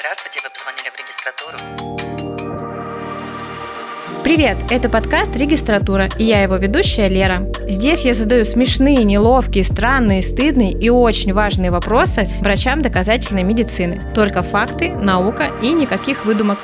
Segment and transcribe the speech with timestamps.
[0.00, 1.58] Здравствуйте, вы позвонили в регистратуру.
[4.24, 7.46] Привет, это подкаст «Регистратура» и я его ведущая Лера.
[7.68, 14.00] Здесь я задаю смешные, неловкие, странные, стыдные и очень важные вопросы врачам доказательной медицины.
[14.14, 16.58] Только факты, наука и никаких выдумок.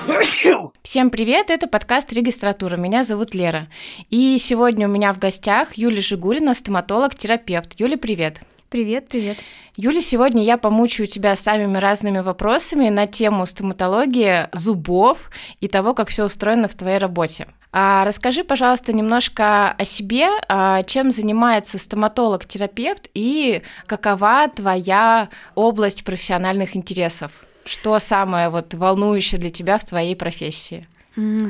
[0.83, 2.77] Всем привет, это подкаст «Регистратура».
[2.77, 3.69] Меня зовут Лера.
[4.09, 7.79] И сегодня у меня в гостях Юлия Жигулина, стоматолог-терапевт.
[7.79, 8.41] Юля, привет.
[8.69, 9.39] Привет, привет.
[9.77, 15.31] Юля, сегодня я помучаю тебя самыми разными вопросами на тему стоматологии, зубов
[15.61, 17.47] и того, как все устроено в твоей работе.
[17.71, 26.75] А расскажи, пожалуйста, немножко о себе, а чем занимается стоматолог-терапевт и какова твоя область профессиональных
[26.75, 27.31] интересов?
[27.67, 30.85] Что самое вот волнующее для тебя в твоей профессии?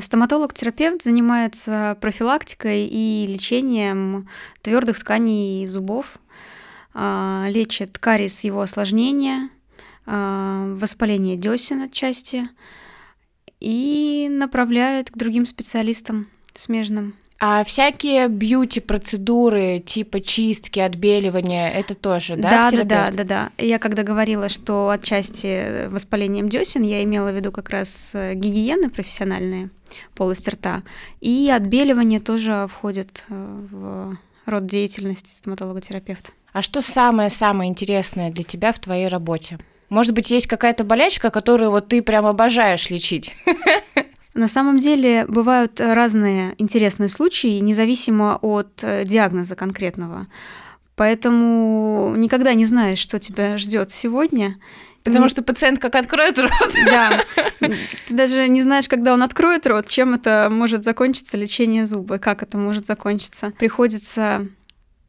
[0.01, 4.29] Стоматолог-терапевт занимается профилактикой и лечением
[4.61, 6.19] твердых тканей зубов,
[7.47, 9.49] лечит кариес его осложнения,
[10.09, 12.47] а, воспаление десен отчасти
[13.59, 17.15] и направляет к другим специалистам смежным.
[17.39, 22.71] А всякие бьюти-процедуры типа чистки, отбеливания, это тоже, да?
[22.71, 23.51] Да, да, да, да, да.
[23.57, 28.89] Я когда говорила, что отчасти воспалением десен, я имела в виду как раз э, гигиены
[28.89, 29.69] профессиональные,
[30.15, 30.81] полость рта,
[31.21, 34.17] и отбеливание тоже входит э, в
[34.47, 36.31] род деятельности стоматолога-терапевта.
[36.53, 39.59] А что самое-самое интересное для тебя в твоей работе?
[39.89, 43.35] Может быть, есть какая-то болячка, которую вот ты прям обожаешь лечить?
[44.33, 50.27] На самом деле бывают разные интересные случаи, независимо от э, диагноза конкретного.
[50.95, 54.57] Поэтому никогда не знаешь, что тебя ждет сегодня.
[55.07, 55.29] Потому не...
[55.29, 56.51] что пациент как откроет рот.
[56.85, 57.23] Да.
[57.59, 62.43] Ты даже не знаешь, когда он откроет рот, чем это может закончиться лечение зуба, как
[62.43, 63.51] это может закончиться.
[63.57, 64.47] Приходится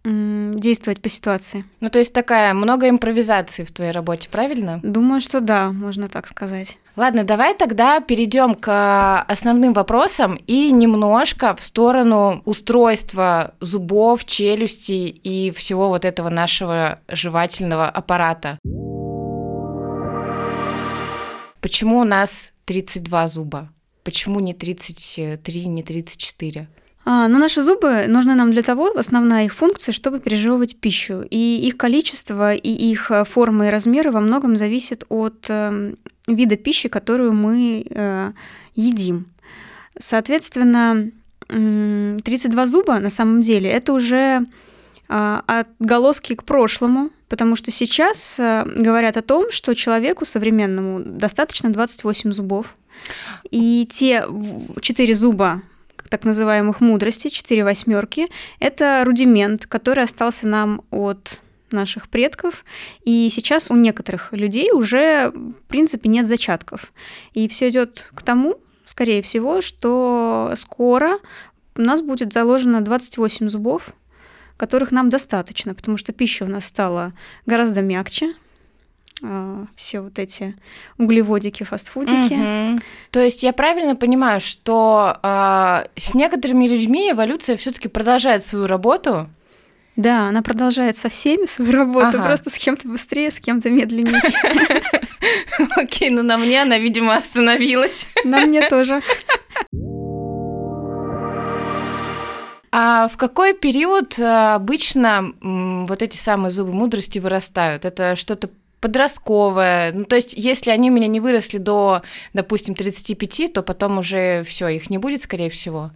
[0.04, 1.64] действовать по ситуации.
[1.80, 4.80] Ну, то есть такая много импровизации в твоей работе, правильно?
[4.82, 6.78] Думаю, что да, можно так сказать.
[6.96, 15.50] Ладно, давай тогда перейдем к основным вопросам и немножко в сторону устройства зубов, челюстей и
[15.50, 18.58] всего вот этого нашего жевательного аппарата.
[21.60, 23.70] Почему у нас 32 зуба?
[24.04, 26.68] Почему не 33, не 34?
[27.04, 31.24] А, но наши зубы нужны нам для того, основная их функция, чтобы пережевывать пищу.
[31.30, 35.94] И их количество, и их э, форма и размеры во многом зависят от э,
[36.26, 38.32] вида пищи, которую мы э,
[38.74, 39.26] едим.
[39.98, 41.10] Соответственно,
[41.48, 44.46] 32 зуба на самом деле это уже
[45.08, 52.30] отголоски к прошлому, потому что сейчас э, говорят о том, что человеку современному достаточно 28
[52.32, 52.76] зубов.
[53.50, 54.24] И те
[54.80, 55.62] 4 зуба
[56.08, 58.28] так называемых мудростей, четыре восьмерки.
[58.60, 62.64] Это рудимент, который остался нам от наших предков,
[63.04, 66.92] и сейчас у некоторых людей уже, в принципе, нет зачатков.
[67.34, 71.18] И все идет к тому, скорее всего, что скоро
[71.76, 73.90] у нас будет заложено 28 зубов,
[74.58, 77.14] которых нам достаточно, потому что пища у нас стала
[77.46, 78.34] гораздо мягче,
[79.22, 80.54] а, все вот эти
[80.98, 82.34] углеводики, фастфудики.
[82.34, 82.80] Угу.
[83.10, 89.30] То есть я правильно понимаю, что э, с некоторыми людьми эволюция все-таки продолжает свою работу?
[89.96, 92.24] Да, она продолжает со всеми свою работу, ага.
[92.24, 94.22] просто с кем-то быстрее, с кем-то медленнее.
[95.76, 98.06] Окей, ну на мне она, видимо, остановилась.
[98.24, 99.02] На мне тоже.
[102.70, 107.84] А в какой период а, обычно вот эти самые зубы мудрости вырастают?
[107.84, 109.92] Это что-то подростковая.
[109.92, 112.02] Ну, то есть, если они у меня не выросли до,
[112.32, 115.90] допустим, 35, то потом уже все, их не будет, скорее всего.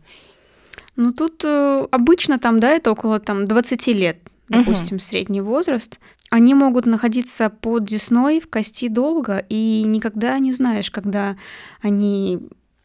[0.96, 4.18] Ну, тут э, обычно там, да, это около там 20 лет,
[4.48, 5.02] допустим, угу.
[5.02, 5.98] средний возраст.
[6.30, 11.36] Они могут находиться под десной в кости долго, и никогда не знаешь, когда
[11.80, 12.40] они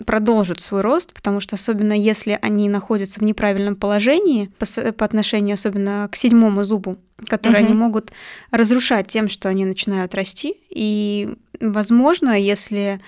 [0.05, 5.55] продолжат свой рост, потому что особенно если они находятся в неправильном положении по, по отношению
[5.55, 6.95] особенно к седьмому зубу,
[7.27, 7.65] который угу.
[7.65, 8.11] они могут
[8.51, 10.55] разрушать тем, что они начинают расти.
[10.69, 13.01] И, возможно, если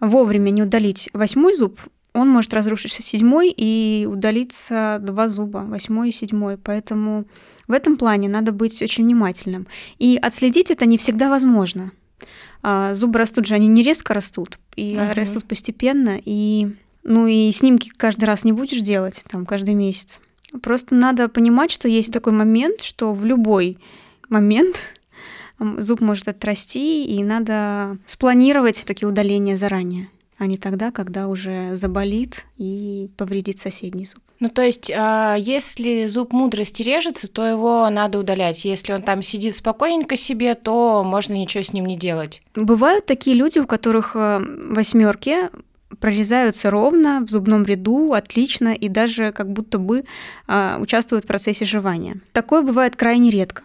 [0.00, 1.80] вовремя не удалить восьмой зуб,
[2.14, 6.58] он может разрушиться седьмой и удалиться два зуба, восьмой и седьмой.
[6.58, 7.24] Поэтому
[7.68, 9.66] в этом плане надо быть очень внимательным.
[9.98, 11.90] И отследить это не всегда возможно.
[12.62, 15.14] А, зубы растут же, они не резко растут, и uh-huh.
[15.14, 20.20] растут постепенно, и ну и снимки каждый раз не будешь делать, там, каждый месяц.
[20.62, 23.78] Просто надо понимать, что есть такой момент, что в любой
[24.28, 24.76] момент
[25.58, 30.08] зуб может отрасти, и надо спланировать такие удаления заранее
[30.42, 34.22] а не тогда, когда уже заболит и повредит соседний зуб.
[34.42, 38.64] Ну, то есть, а, если зуб мудрости режется, то его надо удалять.
[38.64, 42.42] Если он там сидит спокойненько себе, то можно ничего с ним не делать.
[42.56, 45.48] Бывают такие люди, у которых э, восьмерки
[46.00, 50.02] прорезаются ровно в зубном ряду, отлично, и даже как будто бы
[50.48, 52.16] а, участвуют в процессе жевания.
[52.32, 53.62] Такое бывает крайне редко.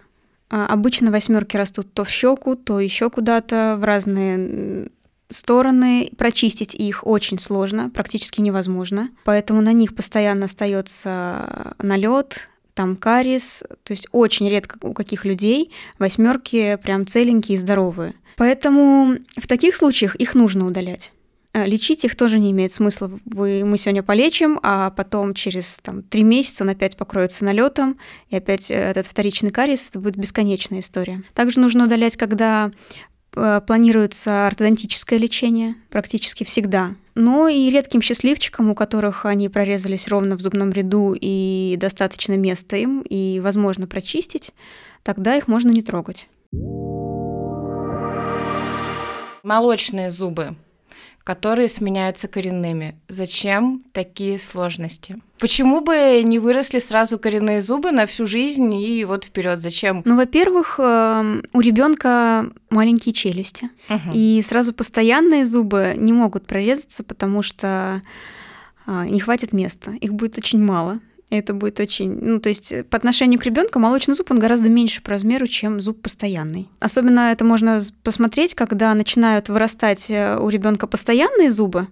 [0.51, 4.89] А, обычно восьмерки растут то в щеку, то еще куда-то в разные
[5.29, 13.63] стороны, прочистить их очень сложно, практически невозможно, поэтому на них постоянно остается налет, там карис,
[13.83, 18.13] то есть очень редко у каких людей восьмерки прям целенькие и здоровые.
[18.37, 21.11] Поэтому в таких случаях их нужно удалять.
[21.53, 23.09] Э, лечить их тоже не имеет смысла.
[23.25, 27.97] Мы сегодня полечим, а потом через там, три месяца он опять покроется налетом,
[28.29, 31.23] и опять э, этот вторичный кариес, это будет бесконечная история.
[31.33, 32.71] Также нужно удалять, когда
[33.65, 36.95] планируется ортодонтическое лечение практически всегда.
[37.15, 42.75] Но и редким счастливчикам, у которых они прорезались ровно в зубном ряду и достаточно места
[42.77, 44.53] им, и возможно прочистить,
[45.03, 46.27] тогда их можно не трогать.
[49.43, 50.55] Молочные зубы
[51.27, 52.95] которые сменяются коренными.
[53.09, 55.17] Зачем такие сложности?
[55.39, 59.61] Почему бы не выросли сразу коренные зубы на всю жизнь и вот вперед?
[59.61, 60.03] Зачем?
[60.05, 64.11] Ну, во-первых, эм, у ребенка маленькие челюсти, угу.
[64.13, 68.01] и сразу постоянные зубы не могут прорезаться, потому что
[68.85, 71.01] а, не хватит места, их будет очень мало.
[71.29, 72.17] Это будет очень...
[72.21, 75.81] Ну, то есть по отношению к ребенку молочный зуб, он гораздо меньше по размеру, чем
[75.81, 76.69] зуб постоянный.
[76.79, 81.87] Особенно это можно посмотреть, когда начинают вырастать э, у ребенка постоянные зубы,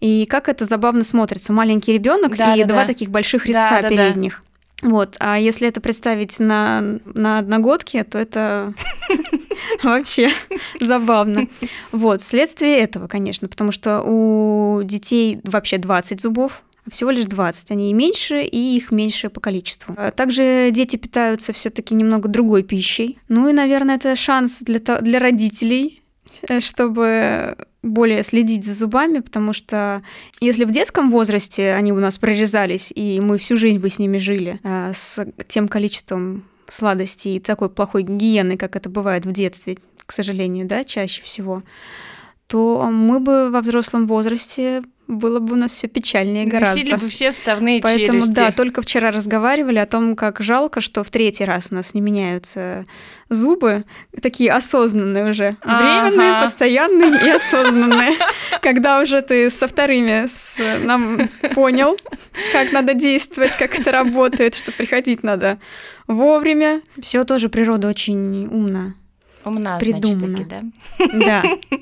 [0.00, 1.52] и как это забавно смотрится.
[1.52, 2.86] Маленький ребенок да, и да, два да.
[2.86, 4.34] таких больших резца да, передних.
[4.34, 4.54] Да, да.
[4.84, 8.74] Вот, а если это представить на, на одногодке, то это
[9.82, 10.30] вообще
[10.78, 11.48] забавно.
[11.90, 17.70] Вот, вследствие этого, конечно, потому что у детей вообще 20 зубов, всего лишь 20.
[17.70, 19.94] Они и меньше, и их меньше по количеству.
[19.96, 23.18] А также дети питаются все-таки немного другой пищей.
[23.28, 26.02] Ну и, наверное, это шанс для, для родителей,
[26.48, 30.02] э, чтобы более следить за зубами, потому что
[30.40, 34.18] если в детском возрасте они у нас прорезались, и мы всю жизнь бы с ними
[34.18, 39.78] жили, э, с тем количеством сладостей и такой плохой гигиены, как это бывает в детстве,
[40.06, 41.62] к сожалению, да, чаще всего,
[42.46, 46.80] то мы бы во взрослом возрасте было бы у нас все печальнее гораздо.
[46.80, 48.32] Носили бы все вставные Поэтому, челюсти.
[48.32, 52.00] да, только вчера разговаривали о том, как жалко, что в третий раз у нас не
[52.00, 52.84] меняются
[53.28, 53.84] зубы,
[54.22, 55.56] такие осознанные уже.
[55.62, 56.42] Временные, ага.
[56.42, 58.16] постоянные и осознанные.
[58.62, 61.96] Когда уже ты со вторыми с, нам понял,
[62.52, 65.58] как надо действовать, как это работает, что приходить надо
[66.06, 66.82] вовремя.
[67.00, 68.94] Все тоже природа очень умна.
[69.44, 70.38] Умна, придумана.
[70.38, 71.42] Значит, таки, да?
[71.42, 71.78] Да.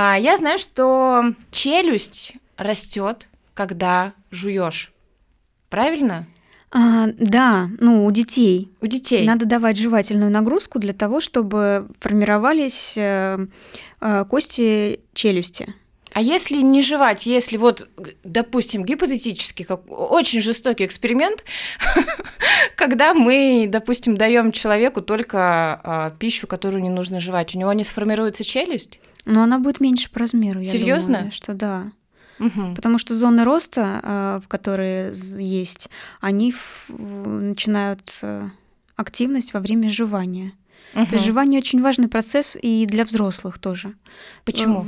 [0.00, 4.92] А, я знаю, что челюсть растет, когда жуешь.
[5.70, 6.28] Правильно?
[6.70, 8.70] А, да, ну у детей.
[8.80, 9.26] У детей.
[9.26, 13.44] Надо давать жевательную нагрузку для того, чтобы формировались э,
[14.00, 15.74] э, кости челюсти.
[16.12, 17.88] А если не жевать, если вот,
[18.22, 21.44] допустим, гипотетически, как очень жестокий эксперимент,
[22.76, 25.38] когда мы, допустим, даем человеку только
[25.82, 29.00] а, пищу, которую не нужно жевать, у него не сформируется челюсть?
[29.28, 30.64] Но она будет меньше по размеру.
[30.64, 31.12] Серьезно?
[31.12, 31.92] Я думаю, что да.
[32.40, 32.74] Угу.
[32.74, 35.90] Потому что зоны роста, а, в которые есть,
[36.20, 36.54] они
[36.88, 38.48] начинают э,
[38.96, 40.52] активность во время жевания.
[40.94, 41.06] Угу.
[41.06, 43.94] То есть жевание очень важный процесс и для взрослых тоже.
[44.44, 44.84] Почему?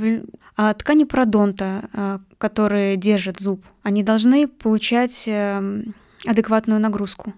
[0.55, 5.93] А ткани пародонта, а, которые держат зуб, они должны получать эм,
[6.25, 7.33] адекватную нагрузку.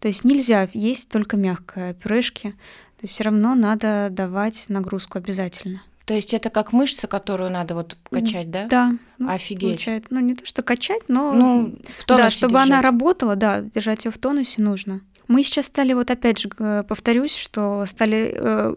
[0.00, 2.50] То есть нельзя есть только мягкое пюрешки.
[2.50, 5.82] То есть все равно надо давать нагрузку обязательно.
[6.04, 8.66] То есть это как мышца, которую надо вот качать, да?
[8.66, 8.92] Да.
[9.18, 9.68] Ну, Офигеть.
[9.68, 10.10] Получает.
[10.10, 11.32] Ну, не то, что качать, но...
[11.32, 12.70] Ну, в тонусе Да, чтобы держать.
[12.70, 15.00] она работала, да, держать ее в тонусе нужно.
[15.28, 18.74] Мы сейчас стали, вот опять же, повторюсь, что стали э,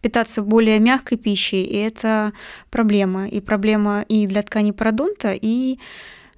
[0.00, 2.32] питаться более мягкой пищей, и это
[2.70, 3.28] проблема.
[3.28, 5.78] И проблема и для ткани пародонта, и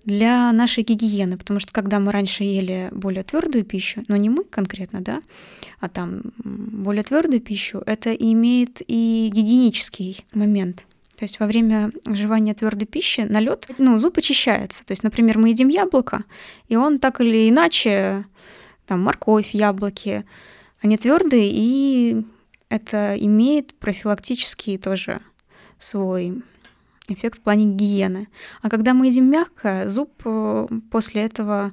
[0.04, 4.44] для нашей гигиены, потому что когда мы раньше ели более твердую пищу, но не мы
[4.44, 5.22] конкретно, да,
[5.80, 10.86] а там более твердую пищу, это имеет и гигиенический момент.
[11.16, 14.84] То есть во время жевания твердой пищи налет, ну, зуб очищается.
[14.84, 16.24] То есть, например, мы едим яблоко,
[16.68, 18.24] и он так или иначе,
[18.86, 20.24] там, морковь, яблоки,
[20.80, 22.24] они твердые, и
[22.68, 25.20] это имеет профилактический тоже
[25.78, 26.42] свой
[27.08, 28.28] эффект в плане гигиены.
[28.60, 31.72] А когда мы едим мягко, зуб э, после этого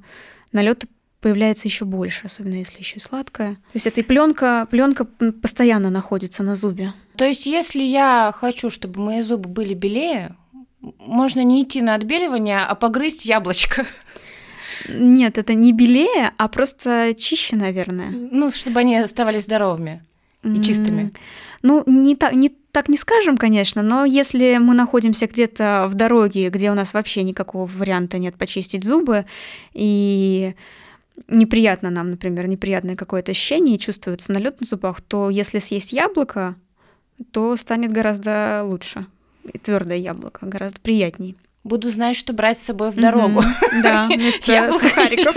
[0.51, 0.88] налета
[1.21, 3.55] появляется еще больше, особенно если еще и сладкое.
[3.55, 6.93] То есть эта пленка, пленка постоянно находится на зубе.
[7.17, 10.36] То есть, если я хочу, чтобы мои зубы были белее,
[10.81, 13.86] можно не идти на отбеливание, а погрызть яблочко.
[14.88, 18.09] Нет, это не белее, а просто чище, наверное.
[18.09, 20.03] Ну, чтобы они оставались здоровыми
[20.43, 21.12] и чистыми.
[21.62, 26.49] Ну, не так, не так не скажем, конечно, но если мы находимся где-то в дороге,
[26.49, 29.25] где у нас вообще никакого варианта нет почистить зубы,
[29.73, 30.53] и
[31.27, 36.55] неприятно нам, например, неприятное какое-то ощущение и чувствуется налет на зубах, то если съесть яблоко,
[37.31, 39.05] то станет гораздо лучше.
[39.51, 41.35] И твердое яблоко гораздо приятней.
[41.63, 43.43] Буду знать, что брать с собой в дорогу.
[43.83, 45.35] Да, вместо сухариков.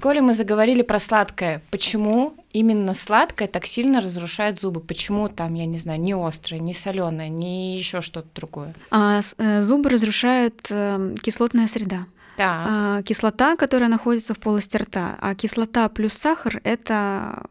[0.00, 4.80] Коли мы заговорили про сладкое, почему именно сладкое так сильно разрушает зубы?
[4.80, 8.74] Почему там, я не знаю, не острое, не соленое, не еще что-то другое?
[8.90, 12.06] А, э, зубы разрушает э, кислотная среда.
[12.38, 12.64] Да.
[12.66, 17.44] А, кислота, которая находится в полости рта, а кислота плюс сахар это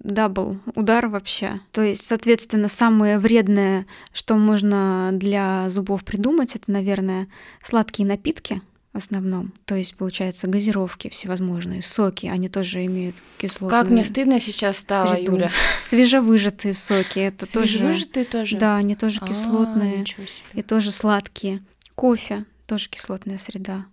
[0.00, 1.60] double удар вообще.
[1.70, 7.28] То есть, соответственно, самое вредное, что можно для зубов придумать, это, наверное,
[7.62, 8.60] сладкие напитки
[8.92, 9.52] в основном.
[9.64, 15.14] То есть, получается, газировки всевозможные, соки, они тоже имеют кислотную Как мне стыдно сейчас стало,
[15.14, 15.32] среду.
[15.32, 15.50] Юля.
[15.80, 18.58] Свежевыжатые соки, это Свежевыжатые тоже?
[18.58, 20.04] Да, они тоже А, кислотные
[20.52, 21.62] и тоже сладкие.
[21.94, 23.86] Кофе тоже кислотная среда.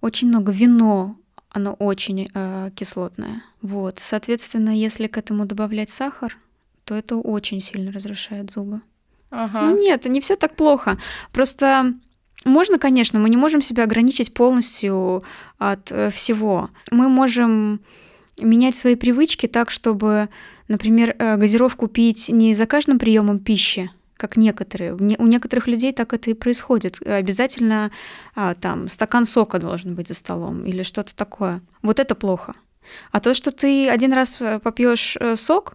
[0.00, 1.16] Очень много вино,
[1.48, 3.42] оно очень э, кислотное.
[3.62, 6.36] Вот, соответственно, если к этому добавлять сахар,
[6.84, 8.80] то это очень сильно разрушает зубы.
[9.30, 9.62] Ага.
[9.62, 10.98] Ну нет, не все так плохо.
[11.32, 11.94] Просто
[12.44, 15.22] можно, конечно, мы не можем себя ограничить полностью
[15.58, 16.68] от э, всего.
[16.90, 17.80] Мы можем
[18.38, 20.28] менять свои привычки так, чтобы,
[20.68, 24.94] например, э, газировку пить не за каждым приемом пищи, как некоторые.
[24.94, 27.00] У некоторых людей так это и происходит.
[27.06, 27.90] Обязательно
[28.34, 31.60] а, там стакан сока должен быть за столом или что-то такое.
[31.82, 32.52] Вот это плохо.
[33.12, 35.74] А то, что ты один раз попьешь сок,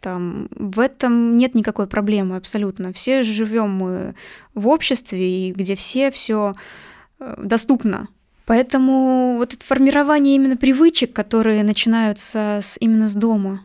[0.00, 2.92] там, в этом нет никакой проблемы абсолютно.
[2.92, 4.14] Все живем мы
[4.54, 6.54] в обществе, и где все все
[7.36, 8.08] доступно.
[8.46, 13.62] Поэтому вот это формирование именно привычек, которые начинаются с, именно с дома.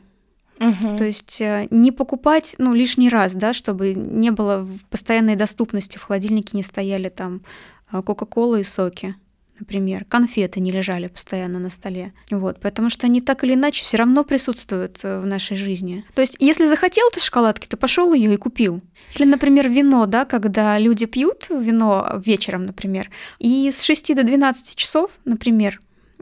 [0.59, 0.97] Мгм.
[0.97, 6.03] То есть э, не покупать, ну, лишний раз, да, чтобы не было постоянной доступности, в
[6.03, 7.41] холодильнике не стояли там
[7.89, 9.15] а, Кока-Кола и соки,
[9.59, 10.05] например.
[10.05, 12.11] Конфеты не лежали постоянно на столе.
[12.29, 16.03] Вот, потому что они так или иначе все равно присутствуют э, в нашей жизни.
[16.15, 18.81] То есть, если захотел ты шоколадки, то пошел ее и купил.
[19.15, 24.75] Или, например, вино, да, когда люди пьют вино вечером, например, и с 6 до 12
[24.75, 25.79] часов, например,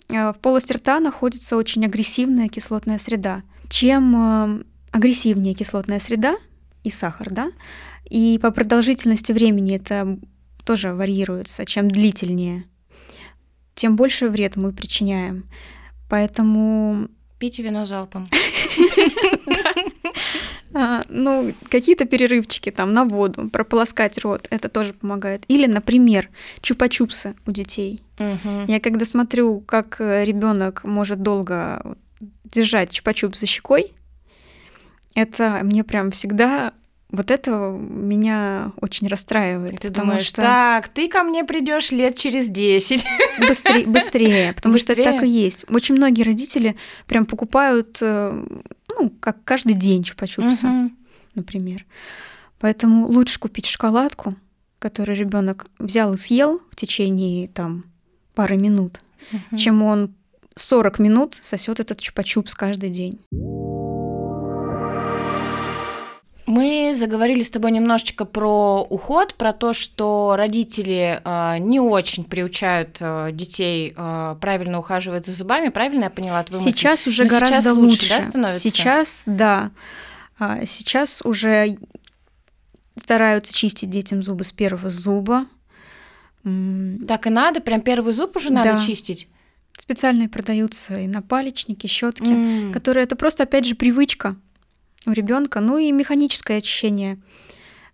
[0.09, 3.41] э, в полости рта находится очень агрессивная кислотная среда.
[3.69, 6.35] Чем э, агрессивнее кислотная среда
[6.83, 7.51] и сахар, да,
[8.09, 10.19] и по продолжительности времени это
[10.65, 12.65] тоже варьируется, чем длительнее,
[13.75, 15.46] тем больше вред мы причиняем.
[16.10, 17.08] Поэтому,
[17.40, 18.28] Пейте вино залпом.
[20.74, 25.44] а, ну, какие-то перерывчики там на воду, прополоскать рот, это тоже помогает.
[25.48, 26.30] Или, например,
[26.62, 28.04] чупа-чупсы у детей.
[28.68, 31.98] Я когда смотрю, как ребенок может долго
[32.44, 33.92] держать чупа-чуп за щекой,
[35.16, 36.74] это мне прям всегда
[37.12, 39.74] вот это меня очень расстраивает.
[39.74, 43.06] И ты потому думаешь, что так, ты ко мне придешь лет через 10.
[43.48, 45.44] быстрее, быстрее, потому что это так и Быстрее?
[45.44, 45.65] есть.
[45.70, 46.75] Очень многие родители
[47.08, 48.46] прям покупают, э,
[48.98, 50.98] ну, как каждый день чупа-чупсы, Мгм.
[51.36, 51.86] например.
[52.60, 54.36] Поэтому лучше купить шоколадку,
[54.80, 57.86] которую ребенок взял и съел в течение там
[58.36, 59.00] пары минут,
[59.32, 59.58] Мгм.
[59.58, 60.13] чем он
[60.56, 63.20] 40 минут сосет этот чупа-чупс каждый день.
[66.51, 72.98] Мы заговорили с тобой немножечко про уход, про то, что родители э, не очень приучают
[73.00, 75.70] э, детей э, правильно ухаживать за зубами.
[75.70, 76.74] Правильно я поняла твою мысль?
[76.77, 78.10] Сейчас уже Но сейчас гораздо лучше, лучше.
[78.10, 78.60] да, становится?
[78.60, 79.72] Сейчас, да.
[80.65, 81.77] Сейчас уже
[82.98, 85.46] стараются чистить детям зубы с первого зуба.
[86.43, 88.86] Так и надо, прям первый зуб уже надо Да.
[88.86, 89.29] чистить.
[89.79, 92.74] Специальные продаются и напалечники, щетки, М.
[92.74, 94.36] которые это просто, опять же, привычка
[95.05, 97.20] у ребенка, ну и механическое очищение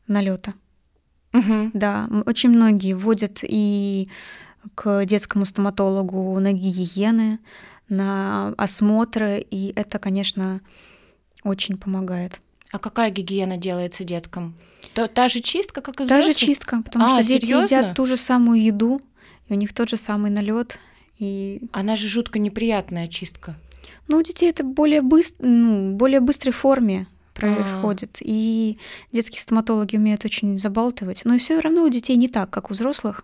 [0.08, 0.54] налета.
[1.34, 1.72] Мгм.
[1.74, 4.10] Да, очень многие вводят и
[4.76, 7.40] к детскому стоматологу на гигиены,
[7.90, 10.62] на осмотры, и это, конечно,
[11.44, 12.40] очень помогает.
[12.72, 14.56] А какая гигиена делается деткам?
[14.94, 16.36] То- та же чистка, как и Та же взрослых?
[16.38, 17.64] чистка, потому А, что дети серьёзно?
[17.66, 19.00] едят ту же самую еду,
[19.48, 20.78] и у них тот же самый налет.
[21.18, 23.56] И Она же жутко неприятная чистка.
[24.08, 27.40] Ну, у детей это более быстро, ну, более быстрой форме А.
[27.40, 28.18] происходит.
[28.22, 28.78] И
[29.12, 31.22] детские стоматологи умеют очень забалтывать.
[31.26, 33.24] Но все равно у детей не так, как у взрослых.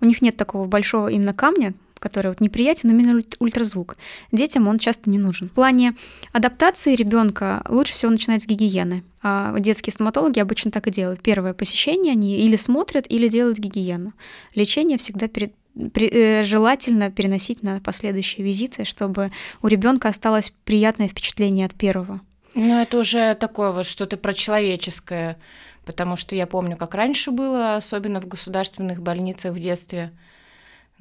[0.00, 3.96] У них нет такого большого именно камня, который вот неприятен именно ульт- ультразвук.
[4.32, 5.48] Детям он часто не нужен.
[5.48, 5.94] В плане
[6.32, 9.04] адаптации ребенка лучше всего начинать с гигиены.
[9.22, 11.20] А детские стоматологи обычно так и делают.
[11.20, 14.10] Первое посещение они или смотрят, или делают гигиену.
[14.54, 19.30] Лечение всегда перед э, желательно переносить на последующие визиты, чтобы
[19.62, 22.20] у ребенка осталось приятное впечатление от первого.
[22.54, 25.38] Ну, это уже такое вот что-то про человеческое,
[25.84, 30.12] потому что я помню, как раньше было, особенно в государственных больницах в детстве.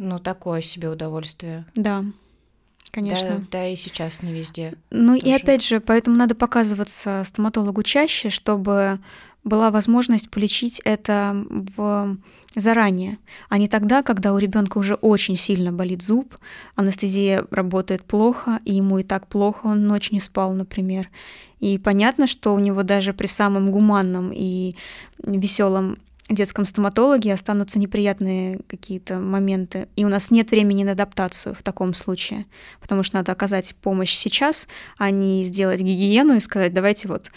[0.04, 1.64] Ну, такое себе удовольствие.
[1.76, 2.04] Да,
[2.90, 3.38] конечно.
[3.38, 4.74] Да, да и сейчас не везде.
[4.90, 5.36] Ну и тоже.
[5.36, 8.98] опять же, поэтому надо показываться стоматологу чаще, чтобы
[9.44, 12.18] была возможность полечить это в
[12.56, 16.36] заранее, а не тогда, когда у ребенка уже очень сильно болит зуб,
[16.76, 21.10] анестезия работает плохо, и ему и так плохо, он ночь не спал, например.
[21.60, 24.76] И понятно, что у него даже при самом гуманном и
[25.24, 25.98] веселом
[26.34, 29.88] детском стоматологе останутся неприятные какие-то моменты.
[29.96, 32.46] И у нас нет времени на адаптацию в таком случае,
[32.80, 37.32] потому что надо оказать помощь сейчас, а не сделать гигиену и сказать, давайте вот,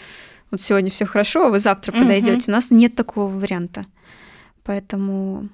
[0.51, 2.01] вот сегодня все хорошо, а вы завтра Мгм.
[2.01, 2.51] подойдете.
[2.51, 3.85] У нас нет такого варианта.
[4.63, 5.49] Поэтому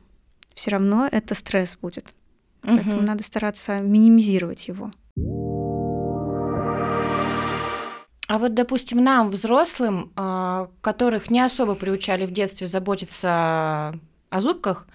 [0.53, 2.05] все равно это стресс будет.
[2.61, 3.05] Поэтому Мгм.
[3.05, 4.91] надо стараться минимизировать его.
[8.31, 14.87] А вот, допустим, нам, взрослым, а, которых не особо приучали в детстве заботиться о зубках,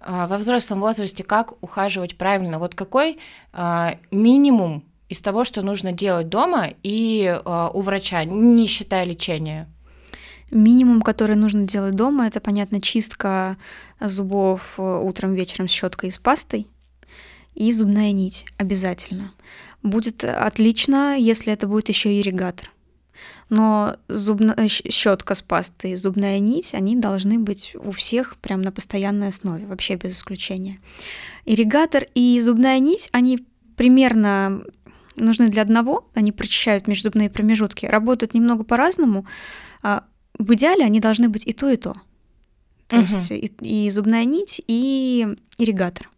[0.00, 2.58] а, во взрослом возрасте как ухаживать правильно?
[2.58, 3.18] Вот какой
[3.54, 7.40] а, минимум из того, что нужно делать дома и
[7.72, 9.66] у врача, не считая лечения?
[10.50, 13.56] Минимум, который нужно делать дома, это, понятно, чистка
[13.98, 16.66] зубов э, утром, вечером с щеткой и с пастой
[17.54, 19.32] и зубная нить обязательно.
[19.84, 22.70] Будет отлично, если это будет еще ирригатор.
[23.50, 28.72] Но зубная щетка с пастой и зубная нить, они должны быть у всех прям на
[28.72, 30.80] постоянной основе, вообще без исключения.
[31.44, 33.44] Ирригатор и зубная нить, они
[33.76, 34.64] примерно
[35.16, 39.26] нужны для одного, они прочищают межзубные промежутки, работают немного по-разному.
[39.82, 40.04] А
[40.38, 41.94] В идеале они должны быть и то, и то.
[42.88, 43.04] То Мгм.
[43.04, 46.10] есть и, и зубная нить, и ирригатор.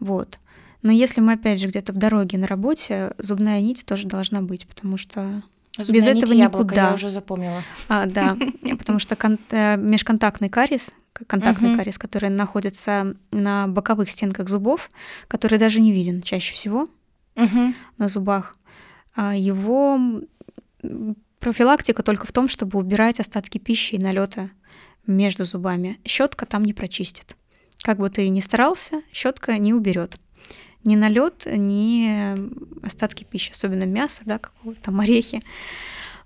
[0.00, 0.38] Вот.
[0.82, 4.66] Но если мы, опять же, где-то в дороге на работе, зубная нить тоже должна быть,
[4.66, 5.42] потому что
[5.76, 6.88] Зубная нить этого яблоко, никуда.
[6.88, 7.62] Я уже запомнила.
[7.88, 8.36] а, да,
[8.78, 10.92] потому что кон- э, межконтактный кариес,
[11.26, 11.78] контактный Мгм.
[11.78, 14.88] кариес, который находится на боковых стенках зубов,
[15.28, 16.86] который даже не виден чаще всего
[17.34, 18.54] на зубах,
[19.14, 19.98] а, его
[21.38, 24.50] профилактика только в том, чтобы убирать остатки пищи и налета
[25.06, 25.98] между зубами.
[26.04, 27.36] Щетка там не прочистит.
[27.82, 30.18] Как бы ты ни старался, щетка не уберет
[30.88, 32.36] ни налет, ни
[32.84, 35.42] остатки пищи, особенно мясо, да, какого-то там орехи.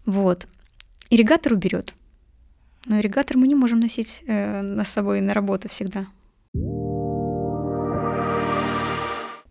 [0.06, 0.46] Вот.
[1.10, 1.94] Ирригатор уберет.
[2.86, 6.06] Но ирригатор мы не можем носить э, на собой на работу всегда.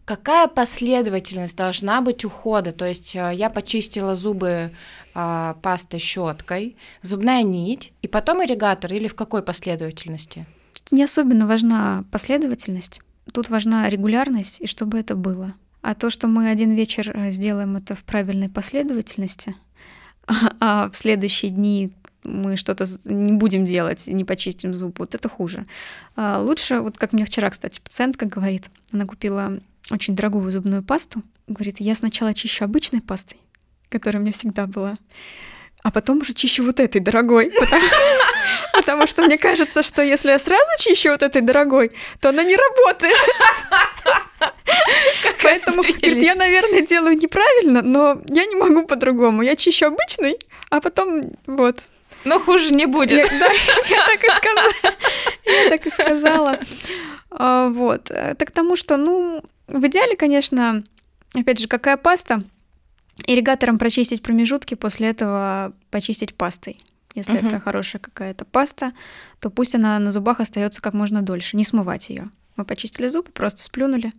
[0.05, 2.71] Какая последовательность должна быть ухода?
[2.71, 4.71] То есть э, я почистила зубы
[5.13, 10.45] а, пастой щеткой, зубная нить, и потом ирригатор, или в какой последовательности?
[10.89, 12.99] Не особенно важна последовательность.
[13.31, 15.53] Тут важна регулярность и чтобы это было.
[15.81, 19.55] А то, что мы один вечер э, сделаем это в правильной последовательности,
[20.59, 21.91] а, в следующие дни
[22.23, 25.65] мы что-то не будем делать, не почистим зуб, вот это хуже.
[26.15, 31.21] А Лучше, вот как мне вчера, кстати, пациентка говорит, она купила очень дорогую зубную пасту,
[31.47, 33.39] говорит, я сначала чищу обычной пастой,
[33.89, 34.93] которая у меня всегда была,
[35.83, 37.83] а потом уже чищу вот этой дорогой, потому,
[38.73, 42.55] потому что мне кажется, что если я сразу чищу вот этой дорогой, то она не
[42.55, 43.17] работает.
[45.43, 49.41] Поэтому, говорит, я, наверное, делаю неправильно, но я не могу по-другому.
[49.41, 50.37] Я чищу обычный,
[50.69, 51.79] а потом вот.
[52.23, 53.11] Ну, хуже не будет.
[53.11, 53.49] Я, да,
[53.89, 54.73] я так и сказала.
[55.45, 56.59] Я так и сказала.
[57.71, 58.11] Вот.
[58.11, 60.83] Это к тому, что, ну, в идеале, конечно,
[61.33, 62.41] опять же, какая паста,
[63.27, 66.79] ирригатором прочистить промежутки, после этого почистить пастой.
[67.13, 67.47] Если Мгм.
[67.47, 68.93] это хорошая какая-то паста,
[69.39, 72.25] то пусть она на зубах остается как можно дольше, не смывать ее.
[72.55, 74.11] Мы почистили зубы, просто сплюнули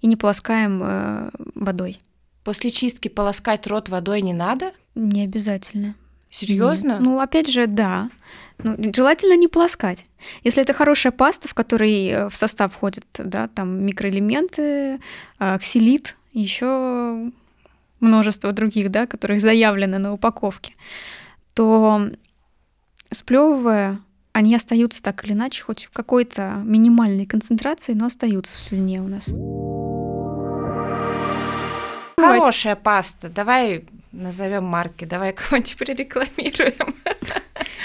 [0.00, 1.98] и не полоскаем э, водой.
[2.42, 4.72] После чистки полоскать рот водой не надо?
[4.94, 5.94] Не обязательно.
[6.30, 6.98] Серьезно?
[7.00, 8.10] Ну, опять же, да.
[8.58, 10.04] Ну, желательно не полоскать.
[10.42, 14.98] Если это хорошая паста, в которой э, в состав входят, да, там микроэлементы,
[15.38, 17.30] э, ксилит, еще
[18.04, 20.72] множество других, да, которые заявлены на упаковке,
[21.54, 22.10] то
[23.10, 23.98] сплевывая,
[24.32, 29.08] они остаются так или иначе, хоть в какой-то минимальной концентрации, но остаются в слюне у
[29.08, 29.32] нас.
[32.16, 33.28] Хорошая паста.
[33.28, 36.94] Давай назовем марки, давай кого-нибудь прорекламируем.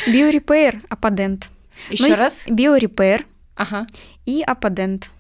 [0.08, 1.50] Biorepair, Apadent.
[1.90, 2.46] Еще Ну, раз.
[2.50, 3.88] Biorepair Ага.
[4.26, 5.12] и Apadent.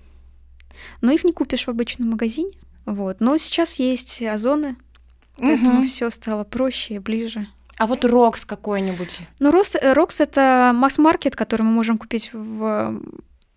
[1.01, 2.51] Но их не купишь в обычном магазине.
[2.85, 3.19] Вот.
[3.19, 4.75] Но сейчас есть озоны,
[5.39, 5.83] поэтому Мгм.
[5.83, 7.47] все стало проще и ближе.
[7.77, 8.45] А вот R.O.C.S.
[8.45, 9.19] какой-нибудь.
[9.39, 10.19] Ну, Рос, э, R.O.C.S.
[10.19, 12.99] это масс-маркет, который мы можем купить в э,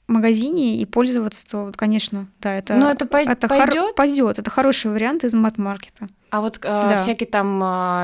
[0.08, 3.94] магазине и пользоваться, то, конечно, да, это, Ну, это пой- это пойдет?
[3.96, 4.38] пойдет.
[4.38, 6.08] Это хороший вариант из масс-маркета.
[6.30, 6.98] А вот э, Да.
[6.98, 7.58] всякий там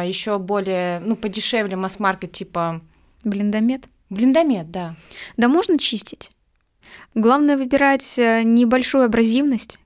[0.06, 2.80] еще более, ну, подешевле масс-маркет, типа
[3.24, 3.84] Блиндомет.
[4.10, 4.96] блиндомет, да.
[5.36, 6.30] Да можно чистить.
[7.14, 9.78] Главное выбирать э, небольшую абразивность,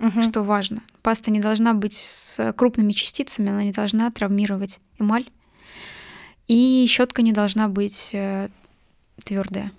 [0.00, 0.22] Мгм.
[0.22, 0.82] что важно.
[1.02, 5.28] Паста не должна быть с крупными частицами, она не должна травмировать эмаль.
[6.48, 8.14] И щетка не должна быть
[9.24, 9.70] твердая.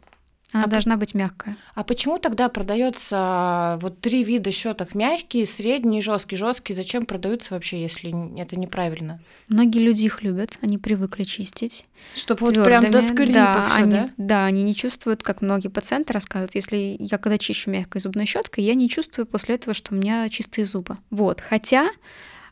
[0.53, 1.55] Она А должна быть мягкая.
[1.75, 6.35] А почему тогда продается вот три вида щеток мягкие, средний и жесткий?
[6.35, 9.19] Жесткий зачем продаются вообще, если это неправильно?
[9.47, 11.85] Многие люди их любят, они привыкли чистить.
[12.15, 13.13] Чтобы вот прям до твёрдыми.
[13.13, 14.09] скрипа да, всё, они, да?
[14.17, 18.65] да, они не чувствуют, как многие пациенты рассказывают, если я когда чищу мягкой зубной щеткой,
[18.65, 20.97] я не чувствую после этого, что у меня чистые зубы.
[21.11, 21.89] Вот, хотя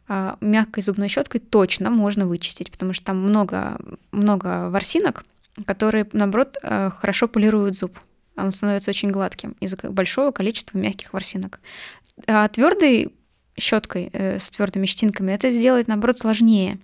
[0.07, 3.77] а, мягкой зубной щеткой точно можно вычистить, потому что там много,
[4.12, 5.23] много ворсинок,
[5.65, 7.99] которые, наоборот, э, хорошо полируют зуб.
[8.37, 11.59] Он становится очень гладким из-за большого количества мягких ворсинок.
[12.27, 13.13] А твердой
[13.57, 16.79] щеткой э, с твердыми щетинками это сделать, наоборот, сложнее.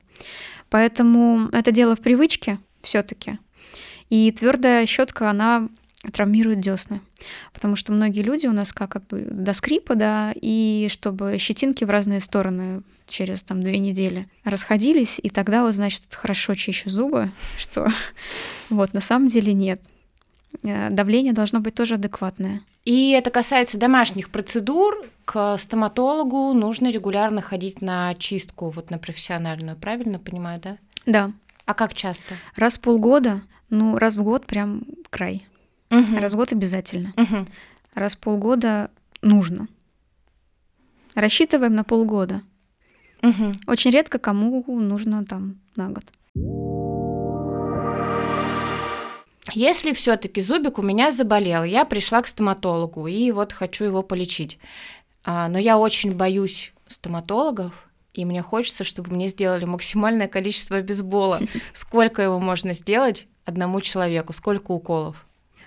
[0.69, 3.37] Поэтому это дело в привычке все-таки.
[4.09, 5.69] И твердая щетка, она
[6.11, 7.01] травмирует десны.
[7.53, 12.19] Потому что многие люди у нас как, до скрипа, да, и чтобы щетинки в разные
[12.19, 17.87] стороны через там две недели расходились, и тогда вот, значит, хорошо чищу зубы, что
[18.69, 19.81] вот на самом деле нет.
[20.63, 22.61] Э, Давление должно быть тоже адекватное.
[22.85, 25.05] И это касается домашних процедур.
[25.25, 30.77] К стоматологу нужно регулярно ходить на чистку, вот на профессиональную, правильно понимаю, да?
[31.07, 31.31] Да,
[31.65, 32.35] А как часто?
[32.55, 33.41] раз в полгода,
[33.71, 35.43] ну, раз в год прям край.
[35.95, 36.17] Мгм.
[36.17, 37.13] Раз в год обязательно.
[37.15, 37.47] Мгм.
[37.93, 39.67] Раз в полгода нужно.
[41.13, 42.41] Рассчитываем на полгода.
[43.21, 43.53] Мгм.
[43.67, 46.03] Очень редко кому нужно там на год.
[49.53, 54.59] Если все-таки зубик у меня заболел, я пришла к стоматологу и вот хочу его полечить.
[55.23, 57.73] А, но я очень боюсь стоматологов,
[58.13, 61.39] и мне хочется, чтобы мне сделали максимальное количество бейсбола.
[61.73, 64.33] Сколько его можно сделать одному человеку?
[64.33, 65.25] Сколько уколов?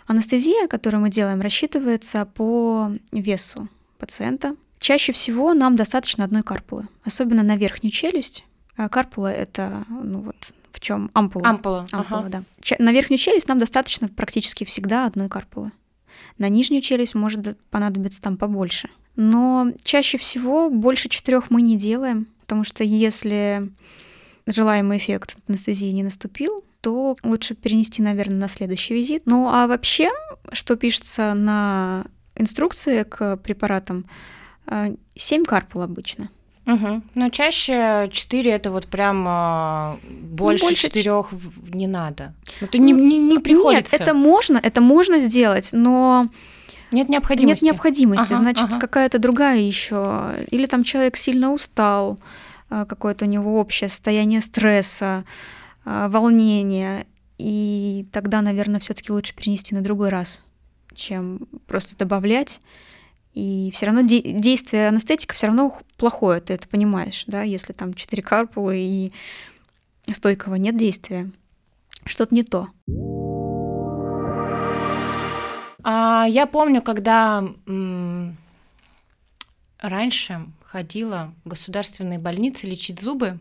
[0.09, 3.69] Анестезия, которую мы делаем, рассчитывается по весу
[3.99, 4.57] пациента.
[4.81, 8.45] Чаще всего нам достаточно одной карпулы, особенно на верхнюю челюсть.
[8.77, 11.49] А Карпула это ну вот в чем ампула.
[11.49, 11.87] Ампула.
[11.93, 12.29] Ампула, ага.
[12.29, 12.43] да.
[12.63, 15.73] Ча- На верхнюю челюсть нам достаточно практически всегда одной карпулы.
[16.39, 18.89] На нижнюю челюсть может понадобиться там побольше.
[19.17, 23.69] Но чаще всего больше четырех мы не делаем, потому что если
[24.47, 29.23] желаемый эффект анестезии не наступил, то лучше перенести, наверное, на следующий визит.
[29.27, 30.11] Ну а вообще,
[30.53, 32.05] что пишется на
[32.37, 34.05] инструкции к препаратам,
[35.17, 36.29] 7 карпул обычно.
[36.67, 37.03] Мгм.
[37.15, 41.25] Но чаще 4 это вот прям а, больше больше ч- 4
[41.73, 42.35] не надо.
[42.61, 43.95] Это не, не, не приходится.
[43.95, 46.29] Нет, это можно, это можно сделать, но
[46.93, 47.65] Нет необходимости.
[47.65, 48.81] Нет необходимости, Ага, значит, ага.
[48.81, 50.35] какая-то другая еще.
[50.51, 52.21] Или там человек сильно устал,
[52.69, 55.25] а, какое-то у него общее состояние стресса,
[55.91, 57.07] а, волнения.
[57.39, 60.43] И тогда, наверное, все-таки лучше перенести на другой раз,
[60.95, 62.61] чем просто добавлять.
[63.33, 67.95] И все равно де- действие анестетика все равно плохое, ты это понимаешь, да, если там
[67.95, 69.13] 4 карпулы и
[70.13, 71.31] стойкого нет действия.
[72.05, 72.69] Что-то не то.
[75.85, 78.37] А, я помню, когда м,
[79.79, 83.39] раньше ходила в государственные больницы лечить зубы,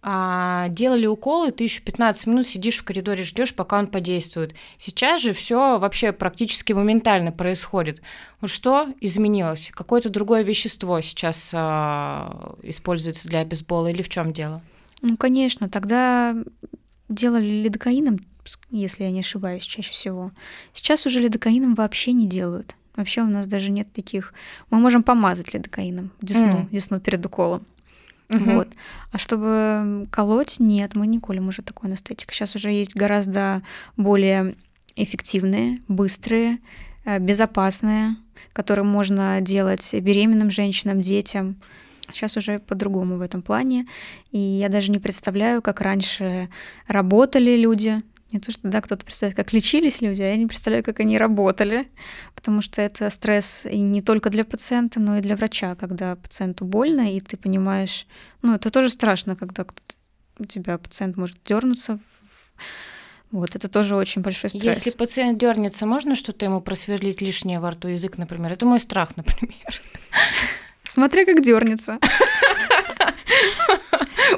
[0.00, 4.54] а, делали уколы, ты еще 15 минут сидишь в коридоре, ждешь, пока он подействует.
[4.76, 8.00] Сейчас же все вообще практически моментально происходит.
[8.40, 9.70] Вот что изменилось?
[9.74, 14.62] Какое-то другое вещество сейчас а, используется для бейсбола или в чем дело?
[15.02, 16.34] Ну, конечно, тогда
[17.08, 18.18] делали лидокаином,
[18.70, 20.30] если я не ошибаюсь, чаще всего.
[20.72, 22.74] Сейчас уже лидокаином вообще не делают.
[22.96, 24.32] Вообще у нас даже нет таких...
[24.70, 26.68] Мы можем помазать лидокаином десну, М.
[26.72, 27.64] десну перед уколом.
[28.28, 28.56] Мгм.
[28.56, 28.68] Вот.
[29.10, 32.32] А чтобы колоть, нет, мы не колем уже такой анестетик.
[32.32, 33.62] Сейчас уже есть гораздо
[33.96, 34.54] более
[34.96, 36.58] эффективные, быстрые,
[37.04, 38.16] э, безопасные,
[38.52, 41.56] которые можно делать беременным женщинам, детям.
[42.12, 43.86] Сейчас уже по-другому в этом плане.
[44.30, 46.48] И я даже не представляю, как раньше
[46.86, 48.02] работали люди.
[48.32, 51.16] Не то, что да, кто-то представляет, как лечились люди, а я не представляю, как они
[51.16, 51.88] работали,
[52.34, 56.66] потому что это стресс и не только для пациента, но и для врача, когда пациенту
[56.66, 58.06] больно, и ты понимаешь,
[58.42, 59.64] ну, это тоже страшно, когда
[60.38, 61.98] у тебя пациент может дернуться
[63.30, 64.84] Вот, это тоже очень большой стресс.
[64.84, 68.52] Если пациент дернется, можно что-то ему просверлить лишнее во рту, язык, например?
[68.52, 69.82] Это мой страх, например.
[70.84, 71.98] Смотря как дернется.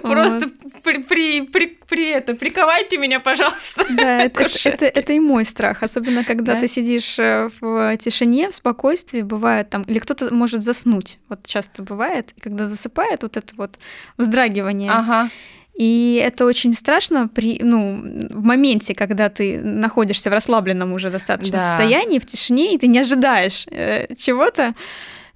[0.02, 0.50] Просто
[0.82, 3.84] при, при, при, при это, приковайте меня, пожалуйста.
[3.90, 5.82] Да, это, это, это, и мой страх.
[5.82, 6.60] Особенно, когда да?
[6.60, 11.18] ты сидишь э, в тишине, в спокойствии, бывает там, или кто-то может заснуть.
[11.28, 13.78] Вот часто бывает, и когда засыпает, вот это вот
[14.16, 14.90] вздрагивание.
[14.90, 15.30] Ага.
[15.74, 21.58] И это очень страшно при, ну, в моменте, когда ты находишься в расслабленном уже достаточно
[21.58, 21.70] да.
[21.70, 24.74] состоянии, в тишине, и ты не ожидаешь э, чего-то.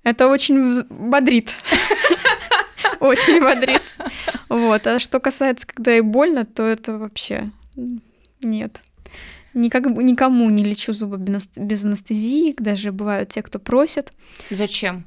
[0.05, 1.51] Это очень бодрит.
[3.01, 3.83] Очень бодрит.
[4.49, 4.87] Вот.
[4.87, 7.49] А что касается, когда и больно, то это вообще
[8.43, 8.81] нет.
[9.53, 14.13] Никак, никому не лечу зубы без анестезии, даже бывают те, кто просят.
[14.51, 15.05] Зачем?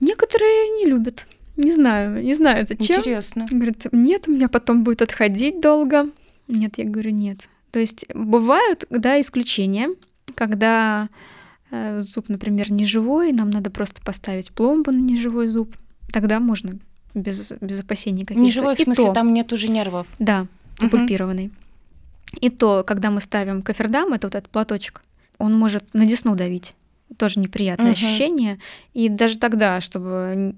[0.00, 1.26] Некоторые не любят.
[1.56, 2.98] Не знаю, не знаю зачем.
[2.98, 3.46] Интересно.
[3.50, 6.06] Говорит, нет, у меня потом будет отходить долго.
[6.48, 7.48] Нет, я говорю, нет.
[7.70, 9.88] То есть бывают, да, исключения,
[10.34, 11.08] когда
[11.98, 15.74] зуб, например, не живой, нам надо просто поставить пломбу на неживой зуб.
[16.12, 16.78] Тогда можно
[17.14, 18.42] без, без опасений каких-то.
[18.42, 20.06] Неживой, в смысле, то, там нет уже нервов?
[20.18, 20.44] Да,
[20.78, 21.46] опульпированный.
[21.46, 21.54] Угу.
[22.40, 25.02] И то, когда мы ставим кофердам, это вот этот платочек,
[25.38, 26.74] он может на десну давить.
[27.16, 27.92] Тоже неприятное угу.
[27.92, 28.58] ощущение.
[28.92, 30.54] И даже тогда, чтобы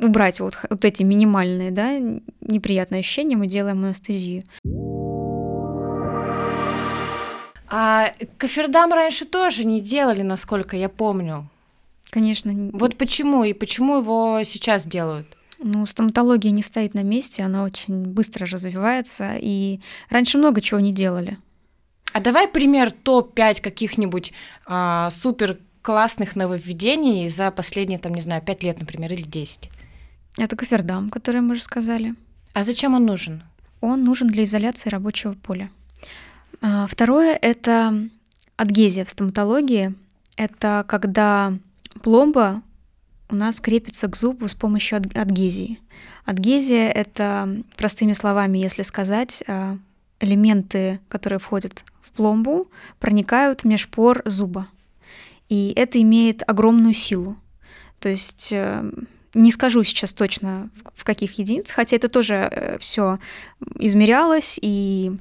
[0.00, 1.98] убрать вот, вот эти минимальные, да,
[2.40, 4.42] неприятные ощущения, мы делаем анестезию.
[7.74, 11.48] А кофердам раньше тоже не делали, насколько я помню.
[12.10, 12.52] Конечно.
[12.74, 15.26] Вот почему и почему его сейчас делают?
[15.58, 19.80] Ну, стоматология не стоит на месте, она очень быстро развивается, и
[20.10, 21.38] раньше много чего не делали.
[22.12, 24.34] А давай пример топ-5 каких-нибудь
[24.66, 29.70] а, супер классных нововведений за последние, там, не знаю, 5 лет, например, или 10.
[30.36, 32.16] Это кофердам, который мы уже сказали.
[32.52, 33.44] А зачем он нужен?
[33.80, 35.70] Он нужен для изоляции рабочего поля.
[36.62, 38.08] А, второе— это
[38.56, 39.94] адгезия в стоматологии.
[40.36, 41.52] Это когда
[42.02, 42.62] Пломба
[43.28, 45.80] у нас крепится к зубу с помощью адгезии.
[46.24, 49.76] Адгезия— это, простыми словами, если сказать, а,
[50.20, 52.68] элементы, которые входят в пломбу,
[53.00, 54.68] проникают в межпор зуба.
[55.48, 57.36] И это имеет огромную силу.
[57.98, 58.90] То есть э,
[59.34, 63.18] не скажу сейчас точно в каких единицах, хотя это тоже э, все
[63.78, 65.12] измерялось и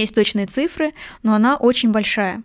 [0.00, 2.42] есть точные цифры, но она очень большая.